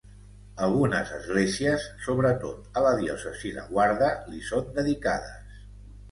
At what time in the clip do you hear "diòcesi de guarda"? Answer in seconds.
3.01-4.09